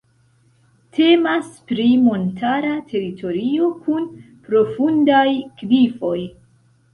Temas 0.99 1.51
pri 1.71 1.85
montara 2.05 2.71
teritorio 2.93 3.69
kun 3.83 4.09
profundaj 4.49 5.27
klifoj. 5.61 6.17